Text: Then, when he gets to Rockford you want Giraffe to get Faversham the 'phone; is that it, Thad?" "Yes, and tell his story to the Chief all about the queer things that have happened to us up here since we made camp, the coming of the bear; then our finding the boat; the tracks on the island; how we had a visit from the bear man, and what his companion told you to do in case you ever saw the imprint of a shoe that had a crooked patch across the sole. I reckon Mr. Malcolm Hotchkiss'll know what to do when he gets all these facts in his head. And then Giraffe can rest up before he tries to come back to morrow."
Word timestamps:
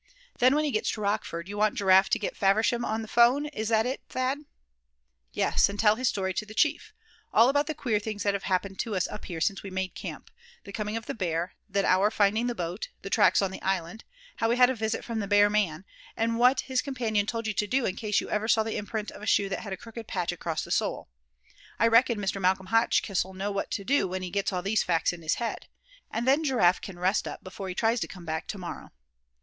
Then, 0.39 0.55
when 0.55 0.65
he 0.65 0.71
gets 0.71 0.89
to 0.93 1.01
Rockford 1.01 1.47
you 1.47 1.59
want 1.59 1.75
Giraffe 1.75 2.09
to 2.09 2.17
get 2.17 2.35
Faversham 2.35 2.81
the 3.03 3.07
'phone; 3.07 3.45
is 3.45 3.67
that 3.69 3.85
it, 3.85 4.01
Thad?" 4.09 4.45
"Yes, 5.31 5.69
and 5.69 5.79
tell 5.79 5.93
his 5.95 6.07
story 6.09 6.33
to 6.33 6.43
the 6.43 6.55
Chief 6.55 6.91
all 7.31 7.49
about 7.49 7.67
the 7.67 7.75
queer 7.75 7.99
things 7.99 8.23
that 8.23 8.33
have 8.33 8.45
happened 8.49 8.79
to 8.79 8.95
us 8.95 9.07
up 9.07 9.25
here 9.25 9.39
since 9.39 9.61
we 9.61 9.69
made 9.69 9.93
camp, 9.93 10.31
the 10.63 10.71
coming 10.71 10.97
of 10.97 11.05
the 11.05 11.13
bear; 11.13 11.53
then 11.69 11.85
our 11.85 12.09
finding 12.09 12.47
the 12.47 12.55
boat; 12.55 12.89
the 13.03 13.11
tracks 13.11 13.43
on 13.43 13.51
the 13.51 13.61
island; 13.61 14.03
how 14.37 14.49
we 14.49 14.57
had 14.57 14.71
a 14.71 14.75
visit 14.75 15.05
from 15.05 15.19
the 15.19 15.27
bear 15.27 15.51
man, 15.51 15.85
and 16.17 16.39
what 16.39 16.61
his 16.61 16.81
companion 16.81 17.27
told 17.27 17.45
you 17.45 17.53
to 17.53 17.67
do 17.67 17.85
in 17.85 17.95
case 17.95 18.19
you 18.19 18.27
ever 18.27 18.47
saw 18.47 18.63
the 18.63 18.77
imprint 18.77 19.11
of 19.11 19.21
a 19.21 19.27
shoe 19.27 19.49
that 19.49 19.59
had 19.59 19.71
a 19.71 19.77
crooked 19.77 20.07
patch 20.07 20.31
across 20.31 20.63
the 20.63 20.71
sole. 20.71 21.09
I 21.77 21.85
reckon 21.85 22.17
Mr. 22.17 22.41
Malcolm 22.41 22.65
Hotchkiss'll 22.69 23.35
know 23.35 23.51
what 23.51 23.69
to 23.69 23.83
do 23.83 24.07
when 24.07 24.23
he 24.23 24.31
gets 24.31 24.51
all 24.51 24.63
these 24.63 24.81
facts 24.81 25.13
in 25.13 25.21
his 25.21 25.35
head. 25.35 25.67
And 26.09 26.27
then 26.27 26.43
Giraffe 26.43 26.81
can 26.81 26.97
rest 26.97 27.27
up 27.27 27.43
before 27.43 27.69
he 27.69 27.75
tries 27.75 27.99
to 27.99 28.07
come 28.07 28.25
back 28.25 28.47
to 28.47 28.57
morrow." 28.57 28.89